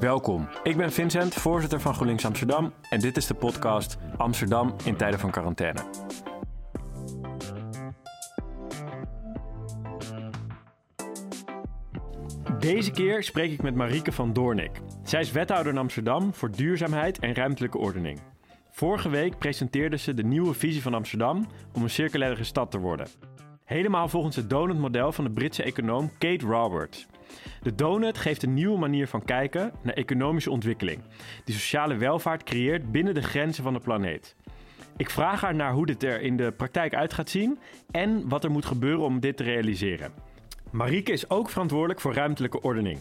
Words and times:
Welkom, 0.00 0.48
ik 0.62 0.76
ben 0.76 0.92
Vincent, 0.92 1.34
voorzitter 1.34 1.80
van 1.80 1.94
GroenLinks 1.94 2.24
Amsterdam 2.24 2.72
en 2.90 3.00
dit 3.00 3.16
is 3.16 3.26
de 3.26 3.34
podcast 3.34 3.98
Amsterdam 4.16 4.74
in 4.84 4.96
tijden 4.96 5.20
van 5.20 5.30
quarantaine. 5.30 5.80
Deze 12.58 12.90
keer 12.90 13.22
spreek 13.22 13.52
ik 13.52 13.62
met 13.62 13.74
Marieke 13.74 14.12
van 14.12 14.32
Doornik. 14.32 14.80
Zij 15.02 15.20
is 15.20 15.32
wethouder 15.32 15.72
in 15.72 15.78
Amsterdam 15.78 16.34
voor 16.34 16.50
duurzaamheid 16.50 17.18
en 17.18 17.34
ruimtelijke 17.34 17.78
ordening. 17.78 18.20
Vorige 18.70 19.08
week 19.08 19.38
presenteerde 19.38 19.96
ze 19.96 20.14
de 20.14 20.24
nieuwe 20.24 20.54
visie 20.54 20.82
van 20.82 20.94
Amsterdam 20.94 21.46
om 21.72 21.82
een 21.82 21.90
circulaire 21.90 22.44
stad 22.44 22.70
te 22.70 22.78
worden. 22.78 23.06
Helemaal 23.64 24.08
volgens 24.08 24.36
het 24.36 24.50
donut-model 24.50 25.12
van 25.12 25.24
de 25.24 25.30
Britse 25.30 25.62
econoom 25.62 26.10
Kate 26.18 26.46
Roberts. 26.46 27.06
De 27.62 27.74
donut 27.74 28.18
geeft 28.18 28.42
een 28.42 28.54
nieuwe 28.54 28.78
manier 28.78 29.08
van 29.08 29.24
kijken 29.24 29.72
naar 29.82 29.94
economische 29.94 30.50
ontwikkeling, 30.50 31.00
die 31.44 31.54
sociale 31.54 31.96
welvaart 31.96 32.42
creëert 32.42 32.92
binnen 32.92 33.14
de 33.14 33.22
grenzen 33.22 33.62
van 33.62 33.72
de 33.72 33.80
planeet. 33.80 34.36
Ik 34.96 35.10
vraag 35.10 35.40
haar 35.40 35.54
naar 35.54 35.72
hoe 35.72 35.86
dit 35.86 36.02
er 36.02 36.20
in 36.20 36.36
de 36.36 36.52
praktijk 36.52 36.94
uit 36.94 37.12
gaat 37.12 37.30
zien 37.30 37.58
en 37.90 38.28
wat 38.28 38.44
er 38.44 38.50
moet 38.50 38.64
gebeuren 38.64 39.04
om 39.04 39.20
dit 39.20 39.36
te 39.36 39.42
realiseren. 39.42 40.12
Marieke 40.70 41.12
is 41.12 41.30
ook 41.30 41.50
verantwoordelijk 41.50 42.00
voor 42.00 42.14
ruimtelijke 42.14 42.62
ordening. 42.62 42.98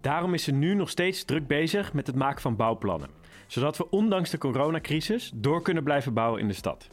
Daarom 0.00 0.34
is 0.34 0.44
ze 0.44 0.52
nu 0.52 0.74
nog 0.74 0.90
steeds 0.90 1.24
druk 1.24 1.46
bezig 1.46 1.92
met 1.92 2.06
het 2.06 2.16
maken 2.16 2.40
van 2.40 2.56
bouwplannen, 2.56 3.10
zodat 3.46 3.76
we 3.76 3.90
ondanks 3.90 4.30
de 4.30 4.38
coronacrisis 4.38 5.32
door 5.34 5.62
kunnen 5.62 5.84
blijven 5.84 6.14
bouwen 6.14 6.40
in 6.40 6.48
de 6.48 6.54
stad. 6.54 6.88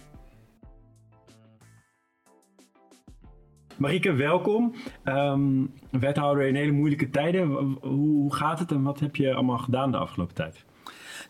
Marieke, 3.77 4.13
welkom. 4.13 4.73
Ehm, 5.03 5.65
wethouder 5.89 6.47
in 6.47 6.55
hele 6.55 6.71
moeilijke 6.71 7.09
tijden. 7.09 7.47
Hoe, 7.47 7.77
hoe 7.81 8.35
gaat 8.35 8.59
het 8.59 8.71
en 8.71 8.83
wat 8.83 8.99
heb 8.99 9.15
je 9.15 9.33
allemaal 9.33 9.57
gedaan 9.57 9.91
de 9.91 9.97
afgelopen 9.97 10.35
tijd? 10.35 10.65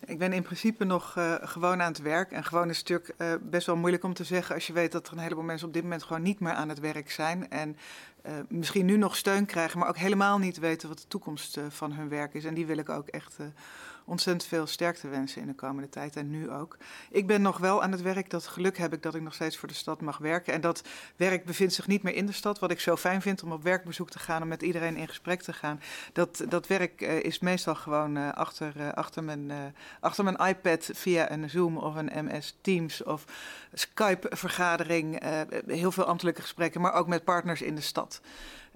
Ik 0.06 0.18
ben 0.18 0.32
in 0.32 0.42
principe 0.42 0.84
nog 0.84 1.14
uh, 1.18 1.34
gewoon 1.40 1.82
aan 1.82 1.92
het 1.92 2.02
werk. 2.02 2.32
En 2.32 2.44
gewoon 2.44 2.68
is 2.68 2.78
natuurlijk 2.78 3.14
uh, 3.18 3.32
best 3.50 3.66
wel 3.66 3.76
moeilijk 3.76 4.04
om 4.04 4.14
te 4.14 4.24
zeggen 4.24 4.54
als 4.54 4.66
je 4.66 4.72
weet 4.72 4.92
dat 4.92 5.06
er 5.06 5.12
een 5.12 5.18
heleboel 5.18 5.44
mensen 5.44 5.66
op 5.66 5.72
dit 5.72 5.82
moment 5.82 6.02
gewoon 6.02 6.22
niet 6.22 6.40
meer 6.40 6.52
aan 6.52 6.68
het 6.68 6.80
werk 6.80 7.10
zijn. 7.10 7.50
En 7.50 7.76
uh, 8.26 8.32
misschien 8.48 8.86
nu 8.86 8.96
nog 8.96 9.16
steun 9.16 9.46
krijgen, 9.46 9.78
maar 9.78 9.88
ook 9.88 9.98
helemaal 9.98 10.38
niet 10.38 10.58
weten 10.58 10.88
wat 10.88 10.98
de 10.98 11.08
toekomst 11.08 11.60
van 11.68 11.92
hun 11.92 12.08
werk 12.08 12.34
is. 12.34 12.44
En 12.44 12.54
die 12.54 12.66
wil 12.66 12.78
ik 12.78 12.88
ook 12.88 13.08
echt 13.08 13.38
ontzettend 14.08 14.48
veel 14.48 14.66
sterkte 14.66 15.08
wensen 15.08 15.40
in 15.40 15.46
de 15.46 15.54
komende 15.54 15.88
tijd 15.88 16.16
en 16.16 16.30
nu 16.30 16.50
ook. 16.50 16.76
Ik 17.10 17.26
ben 17.26 17.42
nog 17.42 17.58
wel 17.58 17.82
aan 17.82 17.92
het 17.92 18.02
werk. 18.02 18.30
Dat 18.30 18.46
geluk 18.46 18.78
heb 18.78 18.92
ik 18.92 19.02
dat 19.02 19.14
ik 19.14 19.22
nog 19.22 19.34
steeds 19.34 19.56
voor 19.56 19.68
de 19.68 19.74
stad 19.74 20.00
mag 20.00 20.18
werken. 20.18 20.52
En 20.52 20.60
dat 20.60 20.82
werk 21.16 21.44
bevindt 21.44 21.74
zich 21.74 21.86
niet 21.86 22.02
meer 22.02 22.14
in 22.14 22.26
de 22.26 22.32
stad. 22.32 22.58
Wat 22.58 22.70
ik 22.70 22.80
zo 22.80 22.96
fijn 22.96 23.22
vind 23.22 23.42
om 23.42 23.52
op 23.52 23.62
werkbezoek 23.62 24.10
te 24.10 24.18
gaan, 24.18 24.42
om 24.42 24.48
met 24.48 24.62
iedereen 24.62 24.96
in 24.96 25.08
gesprek 25.08 25.42
te 25.42 25.52
gaan. 25.52 25.80
Dat, 26.12 26.44
dat 26.48 26.66
werk 26.66 27.00
uh, 27.00 27.22
is 27.22 27.38
meestal 27.38 27.74
gewoon 27.74 28.16
uh, 28.16 28.32
achter, 28.32 28.72
uh, 28.76 28.92
achter, 28.92 29.24
mijn, 29.24 29.52
achter 30.00 30.24
mijn 30.24 30.36
iPad 30.36 30.90
via 30.92 31.30
een 31.30 31.50
Zoom 31.50 31.76
of 31.76 31.94
een 31.94 32.10
MS 32.24 32.56
Teams 32.60 33.02
of 33.02 33.24
Skype-vergadering. 33.72 35.22
heel 35.66 35.92
veel 35.92 36.04
ambtelijke 36.04 36.40
gesprekken, 36.40 36.80
maar 36.80 36.92
ook 36.92 37.06
met 37.06 37.24
partners 37.24 37.62
in 37.62 37.74
de 37.74 37.80
stad. 37.80 38.20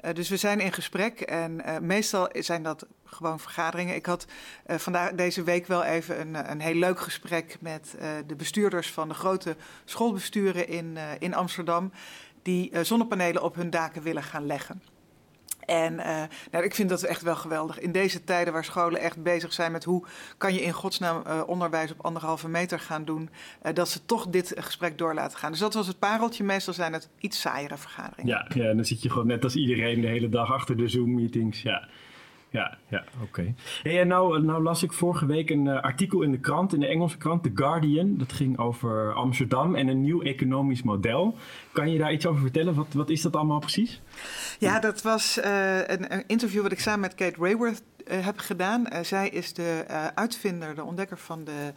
Uh, 0.05 0.15
dus 0.15 0.29
we 0.29 0.37
zijn 0.37 0.61
in 0.61 0.73
gesprek 0.73 1.21
en 1.21 1.63
uh, 1.67 1.79
meestal 1.79 2.29
zijn 2.33 2.63
dat 2.63 2.87
gewoon 3.05 3.41
vergaderingen. 3.41 3.95
Ik 3.95 4.07
had 4.07 4.27
uh, 4.67 4.77
vandaag 4.77 5.13
deze 5.13 5.43
week 5.43 5.67
wel 5.67 5.85
even 5.85 6.21
een, 6.21 6.51
een 6.51 6.61
heel 6.61 6.75
leuk 6.75 7.01
gesprek 7.01 7.57
met 7.61 7.95
de 8.27 8.35
bestuurders 8.37 8.91
van 8.91 9.09
de 9.09 9.15
grote 9.15 9.57
schoolbesturen 9.85 10.69
in, 10.69 10.99
in 11.19 11.35
Amsterdam. 11.35 11.93
Die 12.43 12.85
zonnepanelen 12.85 13.43
op 13.43 13.55
hun 13.55 13.71
daken 13.71 14.03
willen 14.03 14.23
gaan 14.23 14.47
leggen. 14.47 14.83
En 15.67 15.93
uh, 15.93 16.23
nou, 16.51 16.65
ik 16.65 16.75
vind 16.75 16.89
dat 16.89 17.03
echt 17.03 17.23
wel 17.23 17.37
geweldig. 17.37 17.79
In 17.79 17.93
deze 17.93 18.25
tijden 18.25 18.53
waar 18.53 18.65
scholen 18.65 19.01
echt 19.01 19.23
bezig 19.23 19.53
zijn 19.53 19.73
met 19.73 19.85
hoe 19.85 20.05
kan 20.39 20.55
je 20.55 20.63
in 20.63 20.73
godsnaam 20.73 21.23
uh, 21.27 21.43
onderwijs 21.47 21.93
op 21.93 22.05
anderhalve 22.05 22.49
meter 22.49 22.81
gaan 22.81 23.05
doen, 23.05 23.31
uh, 23.67 23.73
dat 23.73 23.89
ze 23.89 24.05
toch 24.05 24.27
dit 24.27 24.53
gesprek 24.57 24.99
door 24.99 25.15
laten 25.15 25.39
gaan. 25.39 25.51
Dus 25.51 25.61
dat 25.61 25.75
was 25.75 25.87
het 25.87 25.99
pareltje. 25.99 26.45
Meestal 26.45 26.75
zijn 26.75 26.93
het 26.93 27.09
iets 27.19 27.41
saaiere 27.41 27.77
vergaderingen. 27.77 28.33
Ja, 28.33 28.47
ja 28.55 28.69
en 28.69 28.77
dan 28.77 28.85
zit 28.85 29.03
je 29.03 29.11
gewoon 29.11 29.27
net 29.27 29.45
als 29.45 29.55
iedereen 29.55 30.01
de 30.01 30.07
hele 30.07 30.29
dag 30.29 30.53
achter 30.53 30.77
de 30.77 30.89
Zoom-meetings. 30.89 31.63
Ja. 31.63 31.89
Ja, 32.53 32.79
ja 32.89 33.05
oké. 33.15 33.25
Okay. 33.25 33.55
Hey, 33.83 34.01
en 34.01 34.09
nou, 34.09 34.43
nou 34.43 34.63
las 34.63 34.83
ik 34.83 34.93
vorige 34.93 35.27
week 35.27 35.51
een 35.51 35.67
uh, 35.67 35.81
artikel 35.81 36.23
in 36.23 36.31
de 36.31 36.39
krant, 36.39 36.75
in 36.75 36.81
de 36.81 36.87
Engelse 36.87 37.17
krant, 37.17 37.43
The 37.43 37.51
Guardian. 37.55 38.17
Dat 38.17 38.33
ging 38.33 38.59
over 38.59 39.13
Amsterdam 39.13 39.75
en 39.75 39.89
een 39.89 40.01
nieuw 40.01 40.23
economisch 40.23 40.83
model. 40.83 41.37
Kan 41.73 41.91
je 41.91 41.99
daar 41.99 42.13
iets 42.13 42.27
over 42.27 42.41
vertellen? 42.41 42.75
Wat, 42.75 42.93
wat 42.93 43.11
is 43.11 43.23
dat 43.23 43.37
allemaal 43.37 43.59
precies? 43.59 44.01
Ja, 44.63 44.79
dat 44.79 45.03
was 45.03 45.39
uh, 45.39 45.77
een, 45.77 46.13
een, 46.13 46.25
interview 46.27 46.63
wat 46.63 46.73
ik 46.73 46.81
samen 46.81 47.01
met 47.01 47.15
Kate 47.15 47.41
Rayworth 47.41 47.83
uh, 48.07 48.25
heb 48.25 48.39
gedaan. 48.39 48.87
Uh, 48.93 49.01
zij 49.01 49.29
is 49.29 49.53
de 49.53 49.85
uitvinder, 50.15 50.75
de 50.75 50.85
ontdekker 50.85 51.19
van 51.19 51.45
de, 51.45 51.73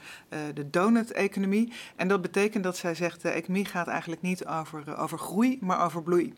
de 0.53 0.69
donut-economie. 0.69 1.73
En 1.95 2.07
dat 2.07 2.21
betekent 2.21 2.63
dat 2.63 2.77
zij 2.77 2.95
zegt: 2.95 3.21
de 3.21 3.29
economie 3.29 3.65
gaat 3.65 3.87
eigenlijk 3.87 4.21
niet 4.21 4.45
over, 4.45 4.97
over 4.97 5.19
groei, 5.19 5.57
maar 5.61 5.85
over 5.85 6.03
bloei. 6.03 6.33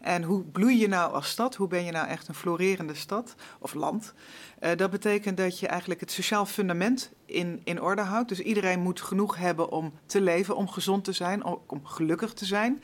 En 0.00 0.22
hoe 0.22 0.42
bloei 0.42 0.78
je 0.78 0.88
nou 0.88 1.12
als 1.12 1.28
stad? 1.28 1.54
Hoe 1.54 1.68
ben 1.68 1.84
je 1.84 1.92
nou 1.92 2.08
echt 2.08 2.28
een 2.28 2.34
florerende 2.34 2.94
stad 2.94 3.34
of 3.58 3.74
land? 3.74 4.14
dat 4.76 4.90
betekent 4.90 5.36
dat 5.36 5.58
je 5.58 5.66
eigenlijk 5.66 6.00
het 6.00 6.10
sociaal 6.10 6.46
fundament 6.46 7.10
in, 7.26 7.60
in 7.64 7.80
orde 7.80 8.02
houdt. 8.02 8.28
Dus 8.28 8.40
iedereen 8.40 8.80
moet 8.80 9.00
genoeg 9.00 9.36
hebben 9.36 9.70
om 9.70 9.92
te 10.06 10.20
leven, 10.20 10.56
om 10.56 10.68
gezond 10.68 11.04
te 11.04 11.12
zijn, 11.12 11.44
om, 11.44 11.58
om 11.66 11.86
gelukkig 11.86 12.32
te 12.32 12.44
zijn. 12.44 12.82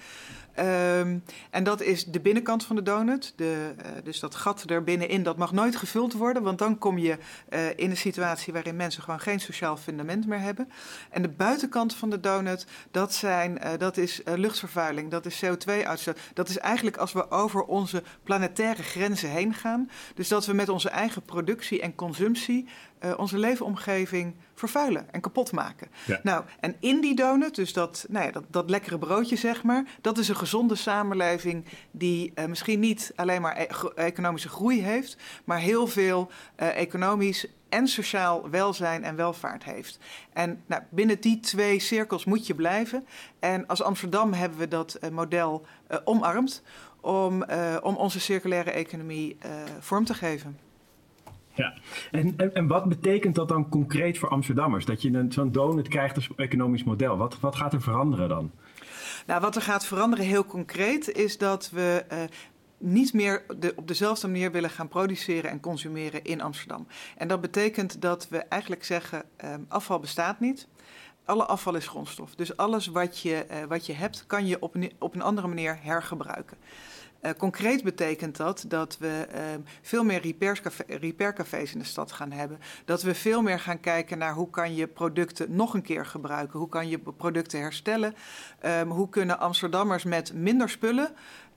Um, 0.59 1.23
en 1.51 1.65
dat 1.65 1.81
is 1.81 2.05
de 2.05 2.21
binnenkant 2.21 2.65
van 2.65 2.77
de 2.77 2.83
donut. 2.83 3.33
De, 3.37 3.75
uh, 3.79 3.85
dus 4.05 4.21
dat 4.21 4.35
gat 4.35 4.71
er 4.71 4.85
binnenin, 4.85 5.23
dat 5.23 5.37
mag 5.37 5.53
nooit 5.53 5.77
gevuld 5.77 6.13
worden. 6.13 6.43
Want 6.43 6.59
dan 6.59 6.79
kom 6.79 6.99
je 6.99 7.19
uh, 7.51 7.69
in 7.77 7.91
een 7.91 7.97
situatie 7.97 8.53
waarin 8.53 8.77
mensen 8.77 9.03
gewoon 9.03 9.21
geen 9.21 9.41
sociaal 9.41 9.77
fundament 9.77 10.27
meer 10.27 10.41
hebben. 10.41 10.69
En 11.11 11.23
de 11.23 11.29
buitenkant 11.29 11.95
van 11.95 12.11
de 12.11 12.21
donut, 12.21 12.67
dat, 12.91 13.15
zijn, 13.15 13.59
uh, 13.65 13.71
dat 13.79 13.97
is 13.97 14.21
luchtvervuiling, 14.25 15.11
dat 15.11 15.27
is 15.27 15.45
CO2-uitstoot. 15.45 16.19
Dat 16.35 16.49
is 16.49 16.59
eigenlijk 16.59 16.97
als 16.97 17.13
we 17.13 17.31
over 17.31 17.65
onze 17.65 18.03
planetaire 18.23 18.83
grenzen 18.83 19.31
heen 19.31 19.55
gaan. 19.55 19.91
Dus 20.15 20.29
dat 20.29 20.47
we 20.47 20.53
met 20.53 20.69
onze 20.69 20.89
eigen 20.89 21.23
productie 21.23 21.81
en 21.81 21.95
consumptie 21.95 22.69
uh, 23.07 23.19
onze 23.19 23.39
leefomgeving 23.39 24.35
vervuilen 24.55 25.13
en 25.13 25.21
kapot 25.21 25.53
maken. 25.53 25.89
Ja. 26.07 26.21
Nou, 26.23 26.45
en 26.61 26.77
in 26.81 27.01
die 27.01 27.15
donut, 27.15 27.55
dus 27.55 27.73
dat, 27.73 28.07
nou 28.09 28.25
ja, 28.25 28.31
dat, 28.31 28.45
dat 28.49 28.71
lekkere 28.71 28.99
broodje 28.99 29.37
zeg 29.37 29.63
maar, 29.63 29.85
dat 30.01 30.19
is 30.19 30.29
een 30.29 30.37
gezonde 30.37 30.75
samenleving 30.75 31.65
die 31.91 32.33
uh, 32.35 32.45
misschien 32.45 32.81
niet 32.81 33.13
alleen 33.17 33.41
maar 33.41 33.57
e 33.57 33.67
economische 33.95 34.49
groei 34.49 34.83
heeft, 34.83 35.17
maar 35.45 35.59
heel 35.59 35.87
veel 35.87 36.31
uh, 36.59 36.77
economisch 36.77 37.47
en 37.69 37.89
sociaal 37.89 38.51
welzijn 38.51 39.05
en 39.05 39.17
welvaart 39.17 39.65
heeft. 39.65 39.99
En 40.33 40.63
nou, 40.67 40.83
binnen 40.91 41.21
die 41.21 41.41
twee 41.41 41.79
cirkels 41.79 42.25
moet 42.25 42.47
je 42.47 42.55
blijven. 42.55 43.07
En 43.39 43.67
als 43.67 43.83
Amsterdam 43.83 44.33
hebben 44.33 44.59
we 44.59 44.69
dat 44.69 44.99
model 45.13 45.67
omarmd 46.05 46.63
om, 47.01 47.45
om 47.83 47.97
onze 47.97 48.21
circulaire 48.21 48.71
economie 48.71 49.39
vorm 49.81 50.05
te 50.05 50.15
geven. 50.15 50.66
Ja, 51.57 51.75
en, 52.11 52.55
en, 52.55 52.67
wat 52.67 52.85
betekent 52.85 53.35
dat 53.35 53.49
dan 53.49 53.69
concreet 53.69 54.19
voor 54.19 54.29
Amsterdammers? 54.29 54.85
Dat 54.85 55.03
je 55.03 55.27
zo'n 55.29 55.53
donut 55.53 55.89
krijgt 55.89 56.17
als 56.17 56.31
economisch 56.37 56.85
model. 56.85 57.17
Wat, 57.17 57.41
wat 57.41 57.57
gaat 57.57 57.73
er 57.73 57.83
veranderen 57.83 58.29
dan? 58.29 58.51
Nou, 59.27 59.41
wat 59.41 59.57
er 59.57 59.63
gaat 59.63 59.87
veranderen 59.87 60.25
heel 60.25 60.45
concreet 60.45 61.13
is 61.13 61.39
dat 61.39 61.71
we 61.71 62.05
uh, 62.13 62.19
niet 62.79 63.13
meer 63.13 63.45
de, 63.59 63.73
op 63.77 63.89
dezelfde 63.89 64.27
manier 64.27 64.53
willen 64.53 64.71
gaan 64.71 64.89
produceren 64.89 65.51
en 65.51 65.61
consumeren 65.61 66.25
in 66.25 66.41
Amsterdam. 66.41 66.87
En 67.17 67.29
dat 67.29 67.41
betekent 67.41 68.01
dat 68.01 68.29
we 68.29 68.39
eigenlijk 68.39 68.85
zeggen: 68.85 69.23
uh, 69.45 69.55
afval 69.69 69.99
bestaat 69.99 70.41
niet. 70.41 70.69
Alle 71.25 71.45
afval 71.45 71.75
is 71.75 71.89
grondstof. 71.89 72.35
Dus 72.35 72.57
alles 72.57 72.87
wat 72.87 73.21
je, 73.21 73.47
uh, 73.51 73.57
wat 73.69 73.87
je 73.87 73.93
hebt, 73.93 74.25
kan 74.27 74.47
je 74.47 74.63
op 74.63 74.75
een, 74.75 74.93
op 74.99 75.15
een 75.15 75.23
andere 75.23 75.49
manier 75.49 75.79
hergebruiken. 75.83 76.57
Uh, 77.27 77.33
concreet 77.33 77.83
betekent 77.83 78.37
dat 78.37 78.65
dat 78.69 78.97
we 78.99 79.27
uh, 79.35 79.41
veel 79.83 80.05
meer 80.05 80.35
repaircafés 80.87 81.73
in 81.73 81.79
de 81.79 81.85
stad 81.85 82.13
gaan 82.13 82.33
hebben. 82.33 82.59
Dat 82.85 83.03
we 83.03 83.15
veel 83.15 83.43
meer 83.43 83.61
gaan 83.61 83.81
kijken 83.81 84.19
naar 84.19 84.35
hoe 84.35 84.51
kan 84.51 84.75
je 84.75 84.87
producten 84.87 85.55
nog 85.55 85.75
een 85.75 85.83
keer 85.83 86.07
gebruiken. 86.07 86.59
Hoe 86.59 86.69
kan 86.69 86.89
je 86.89 86.99
producten 86.99 87.61
herstellen. 87.61 88.15
Um, 88.67 88.91
hoe 88.91 89.09
kunnen 89.09 89.39
Amsterdammers 89.39 90.05
met 90.05 90.35
minder 90.35 90.69
spullen 90.69 91.15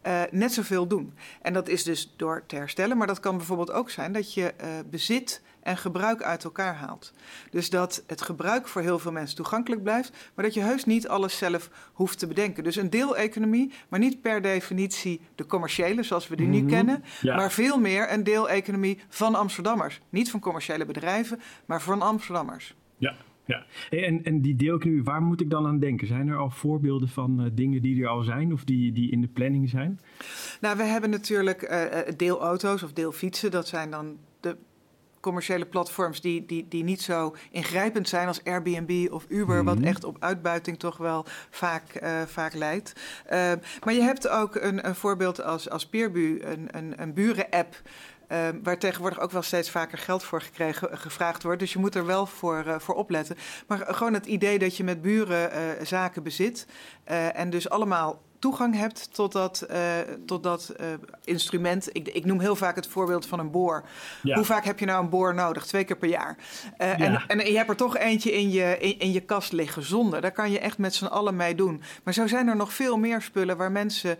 uh, 0.08 0.22
net 0.32 0.54
zoveel 0.54 0.88
doen. 0.88 1.14
En 1.42 1.54
dat 1.54 1.68
is 1.68 1.84
dus 1.84 2.14
door 2.16 2.44
te 2.46 2.56
herstellen, 2.56 2.98
maar 2.98 3.08
dat 3.08 3.20
kan 3.20 3.38
bijvoorbeeld 3.38 3.72
ook 3.72 3.90
zijn 3.90 4.12
dat 4.12 4.34
je 4.34 4.54
uh, 4.62 4.68
bezit 4.90 5.42
en 5.70 5.78
gebruik 5.78 6.22
uit 6.22 6.44
elkaar 6.44 6.76
haalt. 6.76 7.14
Dus 7.50 7.70
dat 7.70 8.04
het 8.08 8.22
gebruik 8.22 8.68
voor 8.68 8.82
heel 8.82 9.00
veel 9.00 9.12
mensen 9.12 9.36
toegankelijk 9.36 9.84
blijft, 9.84 10.32
maar 10.36 10.46
dat 10.46 10.54
je 10.54 10.62
heus 10.62 10.86
niet 10.86 11.08
alles 11.08 11.38
zelf 11.38 11.92
hoeft 11.94 12.20
te 12.20 12.28
bedenken. 12.28 12.64
Dus 12.64 12.76
een 12.76 12.90
deeleconomie, 12.90 13.72
maar 13.90 14.00
niet 14.00 14.22
per 14.22 14.42
definitie 14.42 15.22
de 15.36 15.46
commerciële 15.46 16.04
zoals 16.04 16.28
we 16.28 16.36
die 16.36 16.48
mm 16.48 16.54
-hmm. 16.54 16.62
nu 16.62 16.70
kennen, 16.70 17.04
ja. 17.22 17.36
maar 17.36 17.52
veel 17.52 17.80
meer 17.80 18.12
een 18.12 18.24
deeleconomie 18.24 19.00
van 19.10 19.36
Amsterdammers. 19.36 20.02
Niet 20.10 20.32
van 20.32 20.40
commerciële 20.40 20.86
bedrijven, 20.86 21.40
maar 21.66 21.82
van 21.82 22.02
Amsterdammers. 22.02 22.76
Ja, 22.98 23.16
ja, 23.46 23.66
en, 23.90 24.24
en 24.24 24.42
die 24.42 24.56
deelknie, 24.56 25.04
waar 25.04 25.22
moet 25.22 25.42
ik 25.42 25.50
dan 25.50 25.66
aan 25.66 25.80
denken? 25.80 26.08
Zijn 26.08 26.28
er 26.28 26.38
al 26.38 26.50
voorbeelden 26.50 27.08
van 27.08 27.42
uh, 27.42 27.50
dingen 27.54 27.82
die 27.82 28.04
er 28.04 28.08
al 28.08 28.24
zijn 28.24 28.54
of 28.54 28.64
die, 28.64 28.92
die 28.92 29.12
in 29.12 29.22
de 29.22 29.28
planning 29.28 29.70
zijn? 29.70 30.00
Nou, 30.62 30.78
we 30.78 30.84
hebben 30.84 31.10
natuurlijk 31.10 31.62
uh, 31.62 32.16
deelauto's 32.18 32.84
of 32.84 32.94
deelfietsen. 32.94 33.52
Dat 33.52 33.68
zijn 33.68 33.92
dan 33.92 34.18
commerciële 35.20 35.66
platforms 35.66 36.22
die, 36.22 36.46
die, 36.46 36.66
die 36.70 36.84
niet 36.84 37.02
zo 37.02 37.36
ingrijpend 37.52 38.10
zijn 38.10 38.28
als 38.28 38.44
Airbnb 38.44 39.12
of 39.12 39.26
Uber, 39.28 39.64
wat 39.64 39.78
Mhm. 39.78 39.88
echt 39.88 40.04
op 40.04 40.18
uitbuiting 40.20 40.80
toch 40.80 40.98
wel 40.98 41.26
vaak, 41.50 41.94
eh, 41.94 42.22
vaak 42.28 42.54
leidt. 42.54 42.94
Eh, 43.26 43.52
maar 43.84 43.94
je 43.94 44.02
hebt 44.02 44.28
ook 44.28 44.56
een, 44.56 44.88
een 44.88 44.96
voorbeeld 44.96 45.42
als, 45.44 45.70
als 45.70 45.86
Peerbu, 45.88 46.42
een, 46.44 46.68
een, 46.72 46.94
een 47.02 47.14
buren-app. 47.14 47.82
eh, 48.28 48.48
waar 48.64 48.78
tegenwoordig 48.78 49.20
ook 49.20 49.32
wel 49.32 49.42
steeds 49.42 49.70
vaker 49.70 49.98
geld 49.98 50.24
voor 50.24 50.42
gekregen, 50.42 50.98
gevraagd 50.98 51.44
wordt. 51.44 51.60
Dus 51.60 51.74
je 51.74 51.80
moet 51.80 51.96
er 51.96 52.06
wel 52.06 52.26
voor, 52.26 52.76
voor 52.82 52.96
opletten. 52.96 53.38
Maar 53.68 53.86
gewoon 53.88 54.14
het 54.14 54.26
idee 54.26 54.60
dat 54.60 54.78
je 54.78 54.84
met 54.84 55.02
buren 55.02 55.88
zaken 55.88 56.24
bezit. 56.24 56.66
en 57.34 57.50
dus 57.50 57.70
allemaal 57.70 58.22
toegang 58.40 58.76
hebt 58.76 59.14
tot 59.14 59.32
dat, 59.32 59.62
eh, 59.62 59.82
tot 60.26 60.44
dat 60.44 60.70
eh, 60.70 60.88
instrument. 61.24 61.90
Ik, 61.92 62.08
ik 62.08 62.26
noem 62.26 62.40
heel 62.40 62.56
vaak 62.56 62.76
het 62.76 62.88
voorbeeld 62.88 63.26
van 63.26 63.40
een 63.40 63.52
boor. 63.52 63.84
Ja. 64.24 64.36
Hoe 64.36 64.44
vaak 64.46 64.66
heb 64.66 64.80
je 64.80 64.86
nou 64.86 65.04
een 65.04 65.10
boor 65.10 65.34
nodig? 65.34 65.66
Twee 65.66 65.84
keer 65.84 65.98
per 65.98 66.10
jaar. 66.10 66.38
Eh, 66.78 66.98
Ja. 66.98 67.24
en, 67.28 67.40
en 67.40 67.52
je 67.52 67.58
hebt 67.58 67.70
er 67.70 67.76
toch 67.76 67.98
eentje 67.98 68.32
in 68.32 68.52
je, 68.52 68.78
in, 68.80 69.00
in 69.00 69.12
je 69.12 69.20
kast 69.20 69.52
liggen 69.52 69.84
zonder. 69.84 70.22
Daar 70.22 70.32
kan 70.32 70.52
je 70.52 70.60
echt 70.60 70.78
met 70.78 70.96
z'n 70.96 71.06
allen 71.06 71.36
mee 71.36 71.56
doen. 71.56 71.82
Maar 72.04 72.14
zo 72.14 72.28
zijn 72.28 72.48
er 72.48 72.56
nog 72.56 72.74
veel 72.74 72.98
meer 72.98 73.22
spullen 73.22 73.58
waar 73.58 73.72
mensen, 73.72 74.18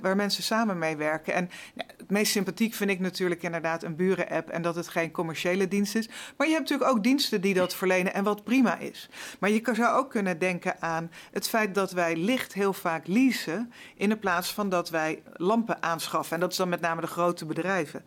waar 0.00 0.16
mensen 0.16 0.42
samen 0.42 0.78
mee 0.78 0.96
werken. 0.96 1.34
En 1.34 1.50
ja, 1.74 1.84
het 1.96 2.10
meest 2.10 2.32
sympathiek 2.32 2.74
vind 2.74 2.90
ik 2.90 3.00
natuurlijk 3.00 3.42
inderdaad 3.42 3.82
een 3.82 3.96
buren-app... 3.96 4.48
en 4.48 4.62
dat 4.62 4.74
het 4.74 4.88
geen 4.88 5.10
commerciële 5.10 5.68
dienst 5.68 5.94
is. 5.94 6.08
Maar 6.36 6.46
je 6.46 6.52
hebt 6.52 6.68
natuurlijk 6.68 6.96
ook 6.96 7.02
diensten 7.02 7.40
die 7.40 7.54
dat 7.54 7.74
verlenen 7.74 8.14
en 8.14 8.24
wat 8.24 8.44
prima 8.44 8.78
is. 8.78 9.08
Maar 9.38 9.50
je 9.50 9.60
zou 9.72 9.98
ook 9.98 10.10
kunnen 10.10 10.38
denken 10.38 10.82
aan 10.82 11.10
het 11.32 11.48
feit 11.48 11.74
dat 11.74 11.92
wij 11.92 12.16
licht 12.16 12.52
heel 12.52 12.72
vaak 12.72 13.06
leasen... 13.06 13.49
in 13.96 14.08
de 14.08 14.16
plaats 14.16 14.54
van 14.54 14.68
dat 14.68 14.90
wij 14.90 15.22
lampen 15.32 15.82
aanschaffen. 15.82 16.34
En 16.34 16.40
dat 16.40 16.50
is 16.50 16.56
dan 16.56 16.68
met 16.68 16.80
name 16.80 17.00
de 17.00 17.06
grote 17.06 17.46
bedrijven. 17.46 18.04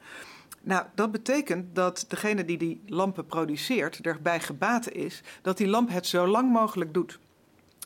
Nou, 0.61 0.85
dat 0.95 1.11
betekent 1.11 1.75
dat 1.75 2.05
degene 2.07 2.45
die 2.45 2.57
die 2.57 2.83
lampen 2.85 3.25
produceert 3.25 3.99
erbij 4.01 4.39
gebaat 4.39 4.91
is 4.91 5.21
dat 5.41 5.57
die 5.57 5.67
lamp 5.67 5.89
het 5.89 6.07
zo 6.07 6.27
lang 6.27 6.51
mogelijk 6.51 6.93
doet 6.93 7.19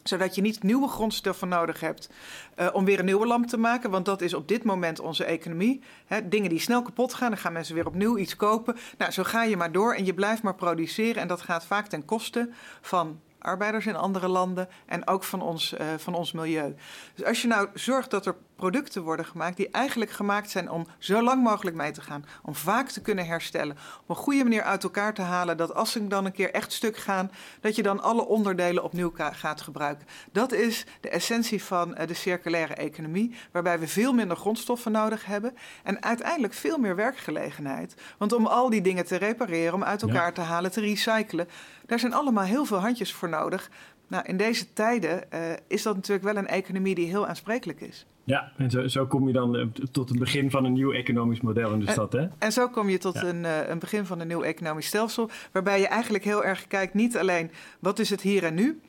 zodat 0.07 0.36
je 0.36 0.42
niet 0.42 0.63
nieuwe 0.63 0.88
grondstoffen 0.88 1.48
nodig 1.48 1.80
hebt 1.80 2.09
eh, 2.56 2.68
om 2.74 2.86
weer 2.86 3.00
een 3.00 3.06
nieuwe 3.06 3.27
lamp 3.27 3.48
te 3.48 3.57
maken. 3.57 3.89
Want 3.89 4.06
dat 4.06 4.21
is 4.21 4.33
op 4.33 4.48
dit 4.48 4.63
moment 4.63 5.00
onze 5.00 5.24
economie. 5.24 5.81
Dingen 6.24 6.50
die 6.50 6.59
snel 6.59 6.81
kapot 6.81 7.13
gaan, 7.13 7.30
dan 7.30 7.39
gaan 7.39 7.54
mensen 7.54 7.75
weer 7.75 7.88
opnieuw 7.88 8.18
iets 8.18 8.36
kopen. 8.36 8.75
Nou, 8.98 9.12
zo 9.12 9.24
ga 9.24 9.44
je 9.44 9.57
maar 9.57 9.71
door 9.71 9.94
en 9.94 10.06
je 10.06 10.13
blijft 10.13 10.42
maar 10.42 10.56
produceren. 10.56 11.21
En 11.21 11.27
dat 11.27 11.42
gaat 11.42 11.65
vaak 11.65 11.88
ten 11.88 12.06
koste 12.06 12.50
van 12.81 13.19
arbeiders 13.39 13.86
in 13.86 13.95
andere 13.95 14.28
landen 14.28 14.69
en 14.86 15.07
ook 15.07 15.24
van 15.24 15.42
ons, 15.42 15.74
eh, 15.74 15.88
van 15.98 16.13
ons 16.13 16.31
milieu. 16.31 16.75
Dus 17.16 17.25
als 17.25 17.42
je 17.42 17.48
nou 17.48 17.68
zorgt 17.74 18.12
dat 18.12 18.25
er 18.25 18.36
producten 18.56 19.04
worden 19.04 19.25
gemaakt 19.25 19.57
die 19.57 19.69
eigenlijk 19.72 20.12
gemaakt 20.12 20.50
zijn 20.50 20.69
om 20.69 20.88
zo 20.98 21.22
lang 21.22 21.44
mogelijk 21.44 21.75
mee 21.75 21.92
te 21.92 22.01
gaan, 22.01 22.25
om 22.44 22.56
vaak 22.56 22.89
te 22.89 23.01
kunnen 23.01 23.25
herstellen, 23.25 23.78
op 24.01 24.10
een 24.10 24.16
goede 24.16 24.44
manier 24.44 24.63
uit 24.63 24.84
elkaar 24.84 25.13
te 25.13 25.22
halen, 25.22 25.57
dat 25.57 25.75
als 25.75 25.92
ze 25.92 26.07
dan 26.07 26.25
een 26.25 26.31
keer 26.31 26.54
echt 26.54 26.72
stuk 26.72 26.98
gaan, 26.98 27.31
dat 27.62 27.75
je 27.75 27.84
dan 27.84 28.01
alle 28.01 28.25
onderdelen 28.25 28.84
opnieuw 28.84 29.12
gaat 29.16 29.62
gebruiken. 29.62 30.07
Dat 30.31 30.51
is 30.51 30.86
de 31.01 31.10
essentie 31.10 31.63
van 31.63 31.95
eh, 31.95 32.07
de 32.07 32.13
circulaire 32.13 32.74
economie, 32.74 33.36
waarbij 33.51 33.80
we 33.80 33.88
veel 33.88 34.13
minder 34.13 34.38
grondstoffen 34.38 34.92
nodig 34.92 35.25
hebben 35.25 35.56
en 35.83 36.04
uiteindelijk 36.04 36.54
veel 36.54 36.78
meer 36.78 36.95
werkgelegenheid. 36.95 37.95
Want 38.18 38.33
om 38.33 38.45
al 38.45 38.69
die 38.69 38.81
dingen 38.81 39.06
te 39.06 39.16
repareren, 39.16 39.74
om 39.74 39.83
uit 39.83 40.01
elkaar 40.01 40.25
Ja. 40.25 40.31
te 40.31 40.42
halen, 40.42 40.72
te 40.72 40.81
recyclen, 40.81 41.48
daar 41.86 42.00
zijn 42.00 42.13
allemaal 42.13 42.44
heel 42.44 42.66
veel 42.66 42.80
handjes 42.80 43.13
voor 43.13 43.26
nodig. 43.29 43.69
Nou, 44.07 44.24
in 44.25 44.38
deze 44.38 44.74
tijden 44.74 45.31
eh, 45.31 45.39
is 45.68 45.83
dat 45.83 45.95
natuurlijk 45.95 46.25
wel 46.25 46.35
een 46.38 46.47
economie 46.47 46.95
die 46.95 47.07
heel 47.07 47.27
aansprekelijk 47.27 47.81
is. 47.81 48.06
Ja, 48.24 48.51
en 48.57 48.69
zo, 48.71 48.88
zo 48.88 49.06
kom 49.07 49.27
je 49.27 49.33
dan 49.33 49.56
eh, 49.57 49.65
tot 49.91 50.09
het 50.09 50.19
begin 50.19 50.51
van 50.51 50.65
een 50.65 50.74
nieuw 50.74 50.91
economisch 50.94 51.41
model 51.41 51.74
in 51.74 51.79
de 51.79 51.85
En- 51.85 51.91
stad, 51.91 52.13
hè? 52.13 52.27
En 52.38 52.51
zo 52.51 52.69
kom 52.69 52.89
je 52.89 52.97
tot 52.97 53.13
Ja. 53.13 53.24
een, 53.24 53.45
eh, 53.45 53.68
een 53.69 53.79
begin 53.79 54.06
van 54.06 54.19
een 54.19 54.27
nieuw 54.27 54.44
economisch 54.44 54.88
stelsel, 54.88 55.29
waarbij 55.51 55.79
je 55.79 55.88
eigenlijk 55.88 56.24
heel 56.24 56.44
erg 56.44 56.68
kijkt 56.68 56.94
niet 56.94 57.18
alleen 57.18 57.51
wat 57.79 58.00
is 58.00 58.09
het 58.09 58.21
hier 58.21 58.44
en 58.44 58.53
nu, 58.53 58.79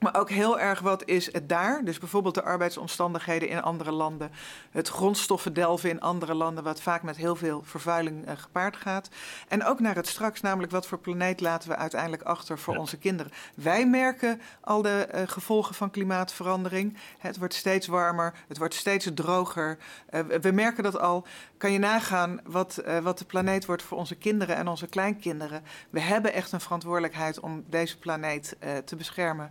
maar 0.00 0.16
ook 0.16 0.30
heel 0.30 0.60
erg 0.60 0.80
wat 0.80 1.04
is 1.04 1.32
het 1.32 1.48
daar. 1.48 1.84
Dus 1.84 1.98
bijvoorbeeld 1.98 2.34
de 2.34 2.42
arbeidsomstandigheden 2.42 3.48
in 3.48 3.62
andere 3.62 3.92
landen, 3.92 4.30
het 4.70 4.88
grondstoffen 4.88 5.52
delven 5.52 5.90
in 5.90 6.00
andere 6.00 6.34
landen, 6.34 6.64
wat 6.64 6.80
vaak 6.82 7.02
met 7.02 7.16
heel 7.16 7.36
veel 7.36 7.62
vervuiling 7.64 8.26
eh, 8.26 8.36
gepaard 8.36 8.76
gaat. 8.76 9.08
En 9.48 9.64
ook 9.64 9.80
naar 9.80 9.94
het 9.94 10.06
straks, 10.08 10.40
namelijk 10.40 10.72
wat 10.72 10.86
voor 10.86 10.98
planeet 10.98 11.40
laten 11.40 11.68
we 11.68 11.76
uiteindelijk 11.76 12.22
achter 12.22 12.58
voor 12.58 12.74
Ja. 12.74 12.80
onze 12.80 12.96
kinderen. 12.98 13.32
Wij 13.54 13.86
merken 13.86 14.40
al 14.60 14.82
de 14.82 15.04
eh, 15.10 15.22
gevolgen 15.28 15.74
van 15.74 15.90
klimaatverandering. 15.90 16.96
Het 17.18 17.38
wordt 17.38 17.54
steeds 17.54 17.86
warmer, 17.86 18.34
het 18.48 18.58
wordt 18.58 18.74
steeds 18.74 19.08
droger. 19.14 19.78
Eh, 20.10 20.20
we- 20.40 20.52
merken 20.52 20.82
dat 20.82 20.98
al. 20.98 21.26
Kan 21.56 21.72
je 21.72 21.78
nagaan 21.78 22.40
wat, 22.44 22.82
wat 23.02 23.18
de 23.18 23.24
planeet 23.24 23.66
wordt 23.66 23.82
voor 23.82 23.98
onze 23.98 24.14
kinderen 24.14 24.56
en 24.56 24.68
onze 24.68 24.86
kleinkinderen? 24.86 25.62
We 25.90 26.00
hebben 26.00 26.32
echt 26.32 26.52
een 26.52 26.60
verantwoordelijkheid 26.60 27.40
om 27.40 27.64
deze 27.68 27.98
planeet 27.98 28.56
te 28.84 28.96
beschermen 28.96 29.50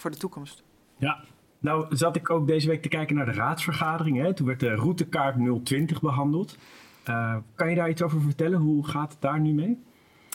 voor 0.00 0.10
de 0.10 0.16
toekomst. 0.16 0.62
Ja. 0.96 1.20
Nou 1.58 1.96
zat 1.96 2.16
ik 2.16 2.30
ook 2.30 2.46
deze 2.46 2.68
week 2.68 2.82
te 2.82 2.88
kijken 2.88 3.16
naar 3.16 3.26
de 3.26 3.32
raadsvergadering. 3.32 4.16
Hè? 4.18 4.34
Toen 4.34 4.46
werd 4.46 4.60
de 4.60 4.74
routekaart 4.74 5.36
020 5.64 6.00
behandeld. 6.00 6.58
Eh, 7.04 7.36
kan 7.54 7.70
je 7.70 7.76
daar 7.76 7.88
iets 7.90 8.02
over 8.02 8.20
vertellen? 8.20 8.60
Hoe 8.60 8.86
gaat 8.86 9.12
het 9.12 9.20
daar 9.20 9.40
nu 9.40 9.52
mee? 9.52 9.78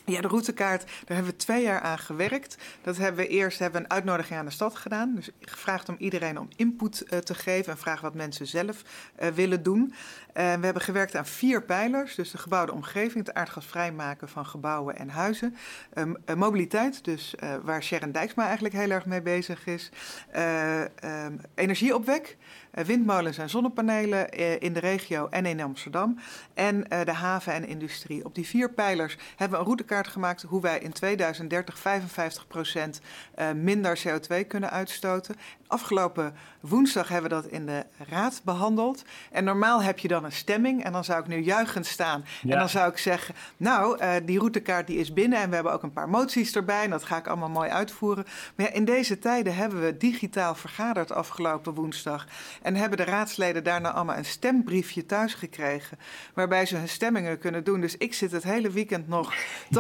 Ja, 0.06 0.22
de 0.22 0.28
routekaart, 0.28 0.84
daar 0.86 1.16
hebben 1.16 1.32
we 1.32 1.36
twee 1.36 1.64
jaar 1.64 1.82
aan 1.82 1.98
gewerkt. 1.98 2.58
Dat 2.82 2.98
hebben 2.98 3.26
we 3.26 3.28
eerst 3.28 3.60
hebben 3.60 3.82
we 3.82 3.88
een 3.88 3.94
uitnodiging 3.94 4.40
aan 4.40 4.46
de 4.46 4.52
stad 4.52 4.76
gedaan. 4.76 5.16
Dus 5.16 5.30
gevraagd 5.40 5.90
om 5.90 5.96
iedereen 6.00 6.40
om 6.40 6.48
input 6.56 7.02
eh, 7.02 7.20
te 7.20 7.34
geven 7.34 7.72
en 7.72 7.78
vragen 7.78 8.04
wat 8.04 8.14
mensen 8.14 8.48
zelf 8.48 8.82
eh, 9.16 9.30
willen 9.30 9.64
doen. 9.64 9.94
Eh, 10.36 10.44
we 10.44 10.66
hebben 10.66 10.82
gewerkt 10.82 11.16
aan 11.16 11.26
vier 11.26 11.64
pijlers. 11.64 12.16
Dus 12.16 12.32
de 12.32 12.38
gebouwde 12.38 12.74
omgeving, 12.74 13.26
het 13.26 13.34
aardgasvrij 13.34 13.92
maken 13.92 14.30
van 14.30 14.46
gebouwen 14.46 14.98
en 14.98 15.10
huizen. 15.10 15.56
Ehm, 15.94 16.14
eh, 16.26 16.36
mobiliteit, 16.36 17.04
dus 17.04 17.36
waar 17.64 17.84
Sharon 17.84 18.12
Dijksma 18.12 18.44
eigenlijk 18.44 18.76
heel 18.76 18.90
erg 18.90 19.06
mee 19.06 19.22
bezig 19.22 19.68
is. 19.68 19.90
Eh, 20.32 20.82
ehm, 20.82 21.38
energieopwek, 21.56 22.38
windmolens 22.72 23.38
en 23.38 23.50
zonnepanelen 23.50 24.30
in 24.60 24.74
de 24.74 24.80
regio 24.80 25.28
en 25.30 25.46
in 25.46 25.62
Amsterdam. 25.62 26.20
En 26.54 26.84
de 26.90 27.12
haven 27.12 27.54
en 27.54 27.68
industrie. 27.68 28.26
Op 28.26 28.36
die 28.36 28.48
vier 28.48 28.70
pijlers 28.70 29.18
hebben 29.36 29.50
we 29.50 29.58
een 29.58 29.66
routekaart 29.66 29.95
gemaakt 30.04 30.42
hoe 30.42 30.62
wij 30.62 30.80
in 30.80 30.92
2030 30.92 31.80
55 31.80 32.48
procent 32.48 33.02
eh, 33.36 33.52
minder 33.52 34.00
CO2 34.08 34.48
kunnen 34.48 34.70
uitstoten. 34.70 35.36
Afgelopen 35.68 36.34
woensdag 36.60 37.08
hebben 37.08 37.30
we 37.30 37.36
dat 37.36 37.52
in 37.52 37.66
de 37.66 37.86
raad 38.10 38.42
behandeld. 38.44 39.04
En 39.32 39.44
normaal 39.44 39.84
heb 39.84 40.00
je 40.00 40.08
dan 40.08 40.24
een 40.24 40.32
stemming 40.32 40.84
en 40.84 40.92
dan 40.92 41.04
zou 41.04 41.20
ik 41.20 41.28
nu 41.28 41.38
juichend 41.38 41.86
staan. 41.86 42.26
Ja. 42.42 42.52
En 42.52 42.60
dan 42.60 42.70
zou 42.70 42.92
ik 42.92 42.98
zeggen, 42.98 43.36
nou, 43.58 43.98
eh, 44.00 44.14
die 44.24 44.38
routekaart 44.38 44.88
die 44.88 44.98
is 44.98 45.14
binnen 45.14 45.40
en 45.40 45.50
we 45.50 45.56
hebben 45.56 45.74
ook 45.74 45.84
een 45.84 45.94
paar 45.94 46.10
moties 46.10 46.56
erbij. 46.56 46.84
En 46.84 46.90
dat 46.90 47.04
ga 47.04 47.18
ik 47.18 47.28
allemaal 47.28 47.50
mooi 47.50 47.70
uitvoeren. 47.70 48.26
Maar 48.56 48.66
ja, 48.66 48.72
in 48.72 48.86
deze 48.86 49.20
tijden 49.20 49.56
hebben 49.56 49.82
we 49.82 49.98
digitaal 49.98 50.56
vergaderd 50.56 51.12
afgelopen 51.12 51.74
woensdag. 51.74 52.28
En 52.62 52.76
hebben 52.76 52.98
de 52.98 53.04
raadsleden 53.04 53.64
daarna 53.64 53.92
allemaal 53.92 54.18
een 54.18 54.26
stembriefje 54.26 55.06
thuis 55.06 55.34
gekregen. 55.34 56.00
Waarbij 56.34 56.66
ze 56.66 56.76
hun 56.76 56.90
stemmingen 56.90 57.40
kunnen 57.40 57.64
doen. 57.64 57.82
Dus 57.82 57.98
ik 57.98 58.14
zit 58.14 58.32
het 58.32 58.44
hele 58.44 58.70
weekend 58.70 59.08
nog 59.08 59.34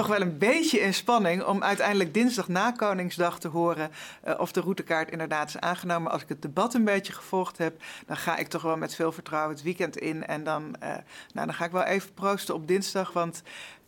toch 0.06 0.18
wel 0.18 0.28
een 0.28 0.38
beetje 0.38 0.80
in 0.80 0.94
spanning. 0.94 1.44
om 1.44 1.64
uiteindelijk 1.64 2.14
dinsdag 2.14 2.48
na 2.48 2.72
Koningsdag 2.72 3.40
te 3.40 3.48
horen. 3.48 3.92
eh, 4.22 4.40
of 4.40 4.52
de 4.52 4.62
routekaart 4.62 5.12
inderdaad 5.12 5.48
is 5.48 5.60
aangenomen. 5.60 6.12
Als 6.12 6.22
ik 6.22 6.30
het 6.30 6.42
debat 6.42 6.74
een 6.74 6.84
beetje 6.84 7.14
gevolgd 7.14 7.58
heb. 7.58 7.82
dan 8.06 8.18
ga 8.18 8.38
ik 8.38 8.48
toch 8.48 8.62
wel 8.62 8.78
met 8.78 8.96
veel 8.96 9.12
vertrouwen 9.12 9.54
het 9.54 9.64
weekend 9.64 9.98
in. 9.98 10.28
En 10.28 10.44
dan, 10.44 10.76
eh, 10.80 10.90
nou, 11.34 11.46
dan 11.46 11.54
ga 11.54 11.66
ik 11.66 11.72
wel 11.72 11.84
even 11.84 12.14
proosten 12.14 12.56
op 12.56 12.68
dinsdag. 12.68 13.14
Want 13.14 13.42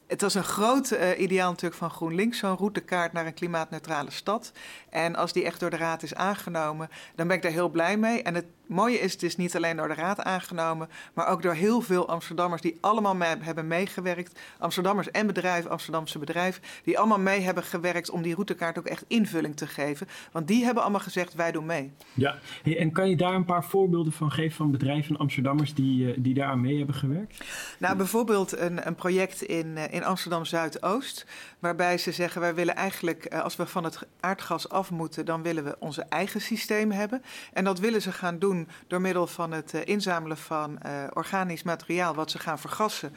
het 0.08 0.22
was 0.22 0.34
een 0.34 0.44
groot 0.44 0.92
eh, 0.92 1.20
ideaal 1.20 1.50
natuurlijk 1.50 1.82
van 1.82 1.90
GroenLinks, 1.90 2.38
zo'n 2.38 2.58
routekaart 2.58 3.14
naar 3.14 3.26
een 3.26 3.34
klimaatneutrale 3.34 4.12
stad. 4.12 4.52
En 4.90 5.16
als 5.16 5.34
die 5.34 5.46
echt 5.46 5.60
door 5.60 5.70
de 5.70 5.78
Raad 5.78 6.04
is 6.04 6.16
aangenomen, 6.16 6.90
dan 7.16 7.28
ben 7.28 7.36
ik 7.36 7.42
daar 7.42 7.52
heel 7.52 7.70
blij 7.70 7.98
mee. 7.98 8.24
En 8.24 8.36
het 8.36 8.46
mooie 8.68 9.00
is, 9.00 9.12
het 9.12 9.24
is 9.24 9.36
niet 9.36 9.56
alleen 9.56 9.78
door 9.78 9.88
de 9.88 9.94
Raad 9.94 10.22
aangenomen, 10.22 10.90
maar 11.14 11.28
ook 11.28 11.42
door 11.42 11.54
heel 11.54 11.82
veel 11.82 12.08
Amsterdammers 12.08 12.62
die 12.62 12.78
allemaal 12.82 13.16
mee 13.16 13.36
hebben 13.40 13.68
meegewerkt. 13.68 14.40
Amsterdammers 14.60 15.12
en 15.12 15.28
bedrijven, 15.28 15.72
Amsterdamse 15.72 16.20
bedrijven, 16.20 16.64
die 16.84 16.98
allemaal 16.98 17.20
mee 17.20 17.40
hebben 17.40 17.64
gewerkt 17.64 18.10
om 18.10 18.22
die 18.22 18.34
routekaart 18.34 18.78
ook 18.78 18.86
echt 18.86 19.06
invulling 19.08 19.56
te 19.56 19.68
geven. 19.68 20.08
Want 20.32 20.48
die 20.48 20.64
hebben 20.64 20.84
allemaal 20.84 21.02
gezegd, 21.02 21.34
wij 21.34 21.52
doen 21.52 21.66
mee. 21.66 21.92
Ja. 22.14 22.36
Hey, 22.64 22.78
en 22.78 22.92
kan 22.92 23.10
je 23.10 23.16
daar 23.16 23.34
een 23.34 23.46
paar 23.46 23.66
voorbeelden 23.66 24.14
van 24.14 24.32
geven 24.32 24.56
van 24.56 24.72
bedrijven 24.72 25.16
en 25.16 25.22
Amsterdammers 25.22 25.74
die, 25.74 26.12
eh, 26.12 26.18
die 26.20 26.34
daar 26.34 26.48
aan 26.48 26.62
mee 26.62 26.78
hebben 26.78 26.96
gewerkt? 26.96 27.44
Nou, 27.80 27.96
bijvoorbeeld 27.96 28.58
een, 28.58 28.88
een 28.88 28.96
project 28.96 29.42
in, 29.42 29.78
eh, 29.78 29.94
in 29.94 30.04
Amsterdam 30.04 30.46
Zuidoost, 30.46 31.26
waarbij 31.60 31.98
ze 31.98 32.12
zeggen: 32.12 32.42
wij 32.42 32.56
willen 32.56 32.76
eigenlijk, 32.76 33.26
eh, 33.26 33.42
als 33.42 33.56
we 33.56 33.66
van 33.66 33.84
het 33.84 34.00
aardgas 34.20 34.70
af 34.70 34.92
moeten, 34.92 35.26
dan 35.26 35.42
willen 35.42 35.64
we 35.64 35.76
onze 35.80 36.02
eigen 36.02 36.42
systeem 36.42 36.92
hebben. 36.92 37.22
En 37.54 37.64
dat 37.64 37.80
willen 37.80 38.02
ze 38.02 38.12
gaan 38.12 38.40
doen 38.40 38.57
door 38.88 39.02
middel 39.02 39.28
van 39.28 39.52
het 39.52 39.74
eh, 39.74 39.82
inzamelen 39.86 40.38
van 40.38 40.80
eh, 40.80 41.04
organisch 41.14 41.64
materiaal, 41.64 42.14
wat 42.14 42.32
ze 42.32 42.40
gaan 42.40 42.60
vergassen. 42.60 43.14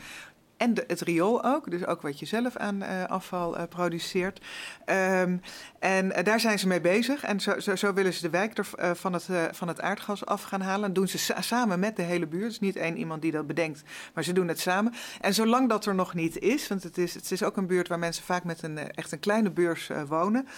En 0.61 0.75
het 0.87 1.01
riool 1.01 1.45
ook. 1.45 1.71
Dus 1.71 1.87
ook 1.87 2.03
wat 2.03 2.19
je 2.19 2.27
zelf 2.27 2.57
aan 2.57 3.09
afval 3.09 3.67
produceert. 3.69 4.41
Ehm, 4.85 5.37
en 5.79 6.25
daar 6.25 6.41
zijn 6.41 6.59
ze 6.59 6.67
mee 6.67 6.81
bezig. 6.81 7.23
En 7.23 7.41
zo, 7.41 7.61
zo, 7.61 7.77
zo 7.77 7.93
willen 7.93 8.13
ze 8.13 8.23
de 8.23 8.31
wijk 8.31 8.53
van, 8.93 9.13
het, 9.13 9.29
van 9.51 9.69
het 9.69 9.81
aardgas 9.81 10.27
af 10.27 10.43
gaan 10.43 10.61
halen. 10.61 10.93
Doen 10.93 11.09
ze 11.09 11.35
samen 11.41 11.81
met 11.81 11.97
de 11.97 12.03
hele 12.03 12.27
buurt. 12.27 12.49
Dus 12.51 12.61
niet 12.61 12.77
één 12.77 12.97
iemand 12.97 13.23
die 13.23 13.33
dat 13.33 13.47
bedenkt, 13.47 13.83
maar 14.15 14.25
ze 14.25 14.33
doen 14.33 14.49
het 14.49 14.61
samen. 14.61 14.93
En 15.21 15.35
zolang 15.35 15.69
dat 15.69 15.87
er 15.87 15.95
nog 15.95 16.15
niet 16.15 16.39
is, 16.39 16.69
want 16.69 16.83
het 16.83 16.99
is, 16.99 17.15
het 17.15 17.31
is 17.31 17.43
ook 17.43 17.57
een 17.57 17.67
buurt 17.67 17.89
waar 17.89 17.99
mensen 17.99 18.25
vaak 18.25 18.45
met 18.45 18.63
een, 18.63 18.79
echt 18.79 19.13
een 19.13 19.21
kleine 19.21 19.51
beurs 19.51 19.91
wonen, 20.09 20.49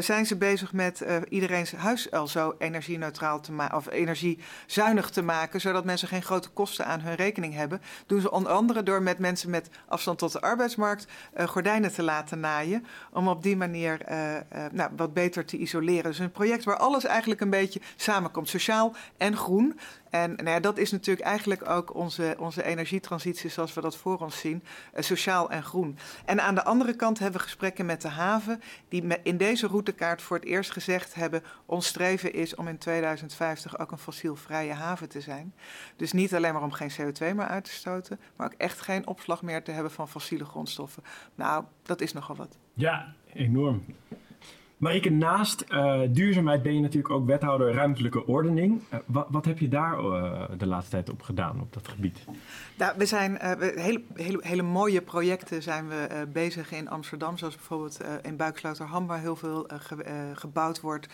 zijn 0.00 0.26
ze 0.26 0.36
bezig 0.36 0.72
met 0.72 1.04
iedereen's 1.28 1.72
huis 1.72 2.10
al 2.10 2.26
zo 2.26 2.54
energie-neutraal 2.58 3.40
te 3.40 3.52
maken 3.52 3.76
of 3.76 3.90
energiezuinig 3.90 5.10
te 5.10 5.22
maken, 5.22 5.60
zodat 5.60 5.84
mensen 5.84 6.08
geen 6.08 6.22
grote 6.22 6.48
kosten 6.48 6.86
aan 6.86 7.00
hun 7.00 7.14
rekening 7.14 7.54
hebben. 7.54 7.80
Doen 8.06 8.20
ze 8.20 8.30
onder 8.30 8.52
andere 8.52 8.82
door 8.82 9.02
met 9.02 9.18
mensen 9.18 9.47
met 9.48 9.70
afstand 9.88 10.18
tot 10.18 10.32
de 10.32 10.40
arbeidsmarkt 10.40 11.06
uh, 11.36 11.46
gordijnen 11.46 11.92
te 11.92 12.02
laten 12.02 12.40
naaien, 12.40 12.86
om 13.12 13.28
op 13.28 13.42
die 13.42 13.56
manier 13.56 14.10
uh, 14.10 14.34
uh, 14.34 14.40
nou, 14.72 14.90
wat 14.96 15.12
beter 15.12 15.44
te 15.44 15.56
isoleren. 15.56 16.10
Dus 16.10 16.18
een 16.18 16.30
project 16.30 16.64
waar 16.64 16.76
alles 16.76 17.04
eigenlijk 17.04 17.40
een 17.40 17.50
beetje 17.50 17.80
samenkomt, 17.96 18.48
sociaal 18.48 18.94
en 19.16 19.36
groen. 19.36 19.78
En 20.10 20.30
nou 20.30 20.48
ja, 20.48 20.60
dat 20.60 20.78
is 20.78 20.90
natuurlijk 20.90 21.26
eigenlijk 21.26 21.68
ook 21.68 21.94
onze, 21.94 22.36
onze 22.38 22.64
energietransitie 22.64 23.50
zoals 23.50 23.74
we 23.74 23.80
dat 23.80 23.96
voor 23.96 24.18
ons 24.18 24.38
zien, 24.40 24.62
uh, 24.94 25.02
sociaal 25.02 25.50
en 25.50 25.62
groen. 25.62 25.98
En 26.24 26.40
aan 26.40 26.54
de 26.54 26.64
andere 26.64 26.96
kant 26.96 27.18
hebben 27.18 27.40
we 27.40 27.46
gesprekken 27.46 27.86
met 27.86 28.02
de 28.02 28.08
haven, 28.08 28.60
die 28.88 29.22
in 29.22 29.36
deze 29.36 29.66
routekaart 29.66 30.22
voor 30.22 30.36
het 30.36 30.46
eerst 30.46 30.70
gezegd 30.70 31.14
hebben, 31.14 31.42
ons 31.66 31.86
streven 31.86 32.32
is 32.32 32.54
om 32.54 32.68
in 32.68 32.78
2050 32.78 33.78
ook 33.78 33.90
een 33.90 33.98
fossielvrije 33.98 34.72
haven 34.72 35.08
te 35.08 35.20
zijn. 35.20 35.54
Dus 35.96 36.12
niet 36.12 36.34
alleen 36.34 36.52
maar 36.52 36.62
om 36.62 36.72
geen 36.72 36.90
CO2 36.90 37.18
meer 37.18 37.46
uit 37.46 37.64
te 37.64 37.72
stoten, 37.72 38.20
maar 38.36 38.46
ook 38.46 38.58
echt 38.58 38.80
geen 38.80 39.06
opslag 39.06 39.42
meer 39.42 39.62
te 39.62 39.70
hebben 39.70 39.92
van 39.92 40.08
fossiele 40.08 40.44
grondstoffen. 40.44 41.02
Nou, 41.34 41.64
dat 41.82 42.00
is 42.00 42.12
nogal 42.12 42.36
wat. 42.36 42.58
Ja, 42.74 43.14
enorm. 43.32 43.84
Marike, 44.78 45.10
naast 45.10 45.64
uh, 45.68 46.00
duurzaamheid 46.08 46.62
ben 46.62 46.74
je 46.74 46.80
natuurlijk 46.80 47.14
ook 47.14 47.26
wethouder 47.26 47.72
ruimtelijke 47.72 48.26
ordening. 48.26 48.82
Uh, 48.92 49.22
wat, 49.28 49.44
heb 49.44 49.58
je 49.58 49.68
daar 49.68 49.98
uh, 50.00 50.42
de 50.58 50.66
laatste 50.66 50.90
tijd 50.90 51.10
op 51.10 51.22
gedaan 51.22 51.60
op 51.60 51.72
dat 51.72 51.88
gebied? 51.88 52.18
Nou, 52.76 52.94
we 52.96 53.06
zijn 53.06 53.38
hele, 53.74 54.02
hele, 54.40 54.62
mooie 54.62 55.02
projecten 55.02 55.62
zijn 55.62 55.88
we 55.88 56.26
bezig 56.32 56.72
in 56.72 56.88
Amsterdam, 56.88 57.38
zoals 57.38 57.54
bijvoorbeeld 57.54 58.00
in 58.22 58.36
Buiksloterham, 58.36 59.06
waar 59.06 59.20
heel 59.20 59.36
veel 59.36 59.68
ge, 59.78 60.32
gebouwd 60.34 60.80
wordt. 60.80 61.06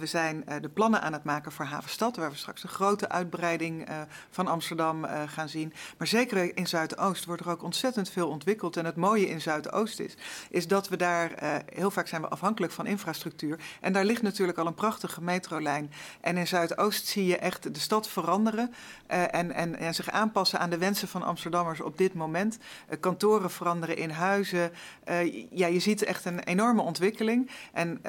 we 0.00 0.06
zijn 0.06 0.44
de 0.60 0.68
plannen 0.68 1.02
aan 1.02 1.12
het 1.12 1.24
maken 1.24 1.52
voor 1.52 1.64
Havenstad, 1.64 2.16
waar 2.16 2.30
we 2.30 2.36
straks 2.36 2.62
een 2.62 2.68
grote 2.68 3.08
uitbreiding 3.08 3.88
van 4.30 4.46
Amsterdam 4.46 5.04
gaan 5.26 5.48
zien. 5.48 5.72
Maar 5.98 6.06
zeker 6.06 6.56
in 6.56 6.66
Zuidoost 6.66 7.24
wordt 7.24 7.42
er 7.42 7.50
ook 7.50 7.62
ontzettend 7.62 8.10
veel 8.10 8.28
ontwikkeld. 8.28 8.76
En 8.76 8.84
het 8.84 8.96
mooie 8.96 9.28
in 9.28 9.40
Zuidoost 9.40 10.00
is, 10.00 10.16
is 10.50 10.68
dat 10.68 10.88
we 10.88 10.96
daar 10.96 11.62
heel 11.72 11.90
vaak 11.90 12.06
zijn 12.06 12.22
we 12.22 12.28
afhankelijk 12.28 12.72
van 12.72 12.86
infrastructuur. 13.00 13.58
En 13.80 13.92
daar 13.92 14.04
ligt 14.04 14.22
natuurlijk 14.22 14.58
al 14.58 14.66
een 14.66 14.74
prachtige 14.74 15.22
metrolijn. 15.22 15.90
En 16.20 16.36
in 16.36 16.46
Zuidoost 16.46 17.06
zie 17.06 17.26
je 17.26 17.36
echt 17.36 17.74
de 17.74 17.80
stad 17.80 18.08
veranderen 18.08 18.74
uh, 19.10 19.34
en, 19.34 19.52
en, 19.52 19.78
en, 19.78 19.94
zich 19.94 20.10
aanpassen 20.10 20.58
aan 20.58 20.70
de 20.70 20.78
wensen 20.78 21.08
van 21.08 21.22
Amsterdammers 21.22 21.80
op 21.80 21.98
dit 21.98 22.14
moment. 22.14 22.58
Uh, 22.58 23.00
kantoren 23.00 23.50
veranderen 23.50 23.96
in 23.96 24.10
huizen. 24.10 24.72
Uh, 25.08 25.46
ja, 25.50 25.66
je 25.66 25.80
ziet 25.80 26.02
echt 26.02 26.24
een 26.24 26.40
enorme 26.40 26.82
ontwikkeling. 26.82 27.50
En 27.72 28.02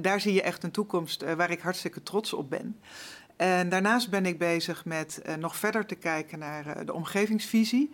daar 0.00 0.20
zie 0.20 0.32
je 0.32 0.42
echt 0.42 0.62
een 0.62 0.70
toekomst 0.70 1.24
waar 1.36 1.50
ik 1.50 1.60
hartstikke 1.60 2.02
trots 2.02 2.32
op 2.32 2.50
ben. 2.50 2.80
En 3.42 3.68
daarnaast 3.68 4.10
ben 4.10 4.26
ik 4.26 4.38
bezig 4.38 4.84
met 4.84 5.22
uh, 5.26 5.34
nog 5.34 5.56
verder 5.56 5.86
te 5.86 5.94
kijken 5.94 6.38
naar 6.38 6.66
uh, 6.66 6.86
de 6.86 6.92
omgevingsvisie. 6.92 7.90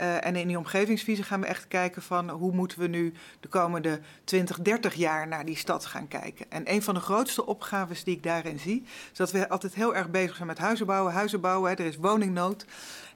Uh, 0.00 0.26
en 0.26 0.36
in 0.36 0.46
die 0.46 0.58
omgevingsvisie 0.58 1.24
gaan 1.24 1.40
we 1.40 1.46
echt 1.46 1.68
kijken 1.68 2.02
van 2.02 2.30
hoe 2.30 2.52
moeten 2.52 2.78
we 2.78 2.86
nu 2.86 3.12
de 3.40 3.48
komende 3.48 4.00
20, 4.24 4.60
30 4.60 4.94
jaar 4.94 5.28
naar 5.28 5.44
die 5.44 5.56
stad 5.56 5.86
gaan 5.86 6.08
kijken. 6.08 6.46
En 6.48 6.72
een 6.72 6.82
van 6.82 6.94
de 6.94 7.00
grootste 7.00 7.46
opgaves 7.46 8.04
die 8.04 8.16
ik 8.16 8.22
daarin 8.22 8.58
zie, 8.58 8.82
is 9.12 9.18
dat 9.18 9.30
we 9.30 9.48
altijd 9.48 9.74
heel 9.74 9.94
erg 9.94 10.10
bezig 10.10 10.36
zijn 10.36 10.46
met 10.46 10.58
huizen 10.58 10.86
bouwen, 10.86 11.12
huizen 11.12 11.40
bouwen. 11.40 11.70
Hè, 11.70 11.76
er 11.76 11.86
is 11.86 11.96
woningnood. 11.96 12.64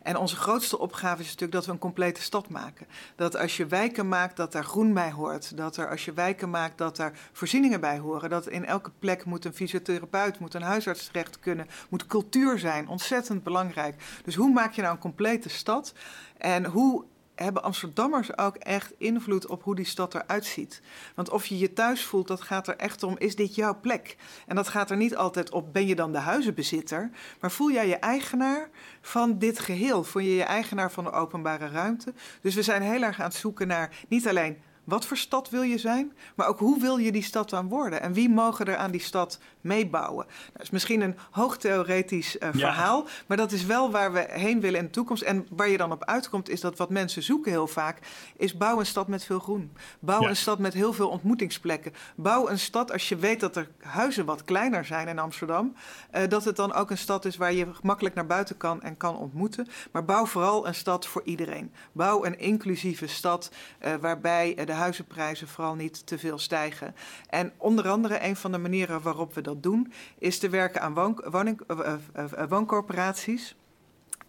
En 0.05 0.17
onze 0.17 0.37
grootste 0.37 0.79
opgave 0.79 1.21
is 1.21 1.27
natuurlijk 1.27 1.53
dat 1.53 1.67
we 1.67 1.73
een 1.73 1.79
complete 1.79 2.23
stad 2.23 2.49
maken. 2.49 2.87
Dat 3.17 3.37
als 3.37 3.57
je 3.57 3.67
wijken 3.67 4.09
maakt, 4.09 4.37
dat 4.37 4.53
daar 4.53 4.65
groen 4.65 4.93
bij 4.93 5.11
hoort. 5.11 5.57
Dat 5.57 5.77
er 5.77 5.91
als 5.91 6.05
je 6.05 6.13
wijken 6.13 6.51
maakt, 6.51 6.79
dat 6.79 6.97
daar 6.97 7.19
voorzieningen 7.33 7.81
bij 7.81 7.99
horen. 7.99 8.31
Dat 8.31 8.49
in 8.49 8.65
elke 8.65 8.91
plek 8.99 9.25
moet 9.25 9.45
een 9.45 9.55
fysiotherapeut, 9.55 10.39
moet 10.39 10.55
een 10.55 10.63
huisarts 10.63 11.07
terecht 11.07 11.39
kunnen. 11.39 11.67
Moet 11.89 12.07
cultuur 12.07 12.59
zijn, 12.59 12.89
ontzettend 12.89 13.43
belangrijk. 13.43 13.95
Dus 14.25 14.35
hoe 14.35 14.53
maak 14.53 14.73
je 14.73 14.83
nou 14.83 14.95
een 14.95 15.01
complete 15.01 15.49
stad? 15.49 15.93
En 16.37 16.65
hoe 16.65 17.05
hebben 17.35 17.63
Amsterdammers 17.63 18.39
ook 18.39 18.57
echt 18.57 18.93
invloed 18.99 19.47
op 19.47 19.63
hoe 19.63 19.75
die 19.75 19.85
stad 19.85 20.15
eruit 20.15 20.45
ziet. 20.45 20.81
Want 21.15 21.31
of 21.31 21.47
je 21.47 21.59
je 21.59 21.73
thuis 21.73 22.05
voelt, 22.05 22.29
dat 22.29 22.41
gaat 22.41 22.69
er 22.69 22.77
echt 22.77 23.03
om, 23.03 23.15
is 23.19 23.37
dit 23.37 23.55
jouw 23.55 23.81
plek? 23.81 24.17
En 24.47 24.57
dat 24.57 24.69
gaat 24.69 24.91
er 24.91 24.97
niet 24.97 25.17
altijd 25.17 25.51
op, 25.51 25.73
ben 25.73 25.87
je 25.87 25.95
dan 25.95 26.13
de 26.13 26.19
huizenbezitter? 26.19 27.11
Maar 27.41 27.51
voel 27.51 27.71
jij 27.71 27.89
je 27.89 27.97
eigenaar 27.97 28.69
van 29.01 29.39
dit 29.39 29.59
geheel? 29.59 30.05
Voel 30.05 30.23
je 30.23 30.35
je 30.35 30.45
eigenaar 30.45 30.93
van 30.93 31.05
de 31.05 31.13
openbare 31.13 31.69
ruimte? 31.69 32.15
Dus 32.41 32.55
we 32.55 32.63
zijn 32.63 32.83
heel 32.83 33.03
erg 33.03 33.21
aan 33.21 33.29
het 33.29 33.35
zoeken 33.35 33.67
naar 33.67 33.91
niet 34.09 34.29
alleen 34.29 34.59
wat 34.85 35.07
voor 35.07 35.17
stad 35.17 35.51
wil 35.51 35.63
je 35.63 35.79
zijn, 35.79 36.13
maar 36.35 36.47
ook 36.47 36.59
hoe 36.59 36.81
wil 36.81 36.97
je 36.97 37.13
die 37.13 37.23
stad 37.23 37.51
dan 37.51 37.69
worden? 37.69 38.01
En 38.01 38.13
wie 38.13 38.29
mogen 38.29 38.67
er 38.67 38.77
aan 38.77 38.91
die 38.91 39.01
stad 39.01 39.39
meebouwen? 39.61 40.27
Nou, 40.27 40.51
dat 40.53 40.63
is 40.63 40.71
misschien 40.71 41.01
een 41.01 41.17
hoogtheoretisch 41.31 42.37
uh, 42.37 42.49
verhaal, 42.53 43.07
maar 43.27 43.37
dat 43.37 43.53
is 43.53 43.65
wel 43.65 43.91
waar 43.91 44.13
we 44.13 44.27
heen 44.29 44.61
willen 44.61 44.79
in 44.79 44.85
de 44.85 44.91
toekomst. 44.91 45.23
En 45.23 45.47
waar 45.51 45.69
je 45.69 45.77
dan 45.77 45.93
op 45.93 46.05
uitkomt, 46.05 46.49
is 46.49 46.61
dat 46.61 46.79
wat 46.79 46.91
mensen 46.91 47.23
zoeken 47.23 47.51
heel 47.51 47.67
vaak, 47.67 47.99
is 48.37 48.57
bouw 48.57 48.79
een 48.79 48.87
stad 48.87 49.09
met 49.09 49.25
veel 49.25 49.39
groen. 49.39 49.73
Bouw 49.99 50.21
ja. 50.21 50.29
een 50.29 50.37
stad 50.37 50.59
met 50.59 50.75
heel 50.75 50.93
veel 50.93 51.09
ontmoetingsplekken. 51.09 51.93
Bouw 52.17 52.49
een 52.49 52.59
stad, 52.59 52.93
als 52.93 53.09
je 53.09 53.17
weet 53.17 53.41
dat 53.41 53.57
er 53.57 53.69
huizen 53.81 54.25
wat 54.25 54.45
kleiner 54.45 54.85
zijn 54.85 55.09
in 55.09 55.19
Amsterdam, 55.19 55.75
uh, 56.15 56.23
dat 56.29 56.45
het 56.45 56.57
dan 56.57 56.73
ook 56.73 56.91
een 56.91 56.99
stad 56.99 57.25
is 57.25 57.37
waar 57.37 57.53
je 57.53 57.67
makkelijk 57.83 58.15
naar 58.15 58.27
buiten 58.27 58.57
kan 58.57 58.83
en 58.83 58.97
kan 58.97 59.17
ontmoeten. 59.17 59.69
Maar 59.93 60.05
bouw 60.05 60.27
vooral 60.27 60.67
een 60.67 60.75
stad 60.75 61.07
voor 61.07 61.23
iedereen. 61.25 61.73
Bouw 61.93 62.25
een 62.25 62.39
inclusieve 62.39 63.07
stad 63.07 63.51
uh, 63.85 63.95
waarbij 64.01 64.55
de 64.65 64.73
huizenprijzen 64.75 65.49
vooral 65.49 65.75
niet 65.75 66.07
te 66.07 66.19
veel 66.19 66.39
stijgen. 66.39 66.95
En 67.29 67.53
onder 67.57 67.89
andere 67.89 68.25
een 68.25 68.37
van 68.37 68.53
de 68.53 68.59
manieren 68.59 69.03
waarop 69.03 69.35
we 69.35 69.41
dat 69.41 69.63
doen, 69.63 69.93
is 70.19 70.39
te 70.39 70.49
werken 70.49 70.81
aan 70.81 70.95
woon, 70.95 71.25
woning, 71.31 71.61
uh, 71.69 71.95
uh, 72.17 72.25
wooncorporaties. 72.49 73.57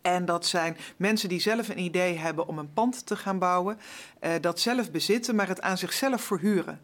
En 0.01 0.25
dat 0.25 0.45
zijn 0.45 0.77
mensen 0.97 1.29
die 1.29 1.39
zelf 1.39 1.69
een 1.69 1.79
idee 1.79 2.17
hebben 2.17 2.47
om 2.47 2.57
een 2.57 2.73
pand 2.73 3.05
te 3.05 3.15
gaan 3.15 3.39
bouwen, 3.39 3.79
dat 4.41 4.59
zelf 4.59 4.91
bezitten, 4.91 5.35
maar 5.35 5.47
het 5.47 5.61
aan 5.61 5.77
zichzelf 5.77 6.21
verhuren. 6.21 6.81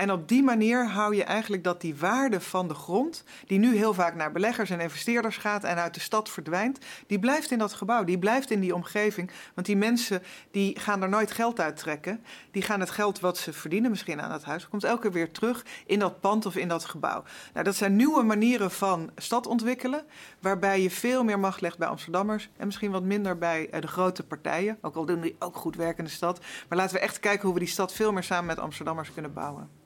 En 0.00 0.12
op 0.12 0.28
die 0.28 0.42
manier 0.42 0.88
hou 0.88 1.16
je 1.16 1.24
eigenlijk 1.24 1.64
dat 1.64 1.80
die 1.80 1.96
waarde 1.96 2.40
van 2.40 2.68
de 2.68 2.74
grond, 2.74 3.24
die 3.46 3.58
nu 3.58 3.76
heel 3.76 3.94
vaak 3.94 4.14
naar 4.14 4.32
beleggers 4.32 4.70
en 4.70 4.80
investeerders 4.80 5.36
gaat 5.36 5.64
en 5.64 5.76
uit 5.76 5.94
de 5.94 6.00
stad 6.00 6.28
verdwijnt, 6.28 6.78
die 7.06 7.18
blijft 7.18 7.50
in 7.50 7.58
dat 7.58 7.72
gebouw, 7.72 8.04
die 8.04 8.18
blijft 8.18 8.50
in 8.50 8.60
die 8.60 8.74
omgeving. 8.74 9.30
Want 9.54 9.66
die 9.66 9.76
mensen 9.76 10.22
die 10.50 10.78
gaan 10.78 11.02
er 11.02 11.08
nooit 11.08 11.30
geld 11.30 11.60
uit 11.60 11.76
trekken. 11.76 12.24
Die 12.50 12.62
gaan 12.62 12.80
het 12.80 12.90
geld 12.90 13.20
wat 13.20 13.38
ze 13.38 13.52
verdienen, 13.52 13.90
misschien 13.90 14.20
aan 14.20 14.32
het 14.32 14.44
huis, 14.44 14.68
komt 14.68 14.84
elke 14.84 15.00
keer 15.00 15.12
weer 15.12 15.32
terug 15.32 15.64
in 15.86 15.98
dat 15.98 16.20
pand 16.20 16.46
of 16.46 16.56
in 16.56 16.68
dat 16.68 16.84
gebouw. 16.84 17.22
Nou, 17.52 17.64
dat 17.64 17.76
zijn 17.76 17.96
nieuwe 17.96 18.22
manieren 18.22 18.70
van 18.70 19.10
stad 19.16 19.46
ontwikkelen, 19.46 20.04
waarbij 20.38 20.82
je 20.82 20.90
veel 20.90 21.24
meer 21.24 21.38
macht 21.38 21.60
legt 21.60 21.78
bij 21.78 21.88
Amsterdammers 21.88 22.48
en 22.56 22.66
misschien 22.66 22.90
wat 22.90 23.02
minder 23.02 23.38
bij 23.38 23.68
de 23.80 23.88
grote 23.88 24.22
partijen. 24.22 24.78
Ook 24.80 24.96
al 24.96 25.04
doen 25.04 25.20
die 25.20 25.36
ook 25.38 25.56
goed 25.56 25.76
werk 25.76 25.98
in 25.98 26.04
de 26.04 26.10
stad. 26.10 26.40
Maar 26.68 26.78
laten 26.78 26.94
we 26.94 27.00
echt 27.00 27.20
kijken 27.20 27.44
hoe 27.44 27.54
we 27.54 27.60
die 27.64 27.68
stad 27.68 27.92
veel 27.92 28.12
meer 28.12 28.22
samen 28.22 28.46
met 28.46 28.58
Amsterdammers 28.58 29.12
kunnen 29.12 29.32
bouwen. 29.32 29.80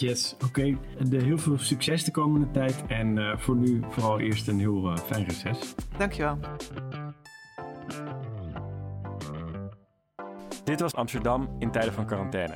Yes, 0.00 0.34
oké. 0.34 0.44
Okay. 0.44 0.78
Heel 1.20 1.38
veel 1.38 1.58
succes 1.58 2.04
de 2.04 2.10
komende 2.10 2.50
tijd. 2.50 2.82
En 2.86 3.16
uh, 3.16 3.36
voor 3.36 3.56
nu 3.56 3.82
vooral 3.88 4.20
eerst 4.20 4.48
een 4.48 4.58
heel 4.58 4.90
uh, 4.90 4.96
fijn 4.96 5.24
reces. 5.24 5.74
Dankjewel. 5.96 6.38
Dit 10.64 10.80
was 10.80 10.94
Amsterdam 10.94 11.56
in 11.58 11.70
tijden 11.70 11.92
van 11.92 12.06
quarantaine. 12.06 12.54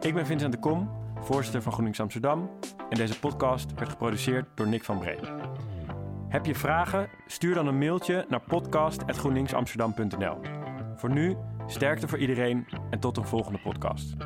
Ik 0.00 0.14
ben 0.14 0.26
Vincent 0.26 0.52
de 0.52 0.58
Kom, 0.58 0.90
voorzitter 1.20 1.62
van 1.62 1.72
GroenLinks 1.72 2.00
Amsterdam. 2.00 2.50
En 2.88 2.96
deze 2.96 3.18
podcast 3.18 3.74
werd 3.74 3.90
geproduceerd 3.90 4.46
door 4.54 4.68
Nick 4.68 4.84
van 4.84 4.98
Bree. 4.98 5.18
Heb 6.28 6.46
je 6.46 6.54
vragen? 6.54 7.08
Stuur 7.26 7.54
dan 7.54 7.66
een 7.66 7.78
mailtje 7.78 8.24
naar 8.28 8.40
podcast.groenlinksamsterdam.nl. 8.40 10.38
Voor 10.96 11.10
nu, 11.10 11.36
sterkte 11.66 12.08
voor 12.08 12.18
iedereen 12.18 12.66
en 12.90 13.00
tot 13.00 13.16
een 13.16 13.26
volgende 13.26 13.58
podcast. 13.58 14.16